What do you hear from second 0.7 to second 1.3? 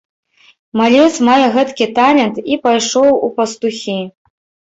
Малец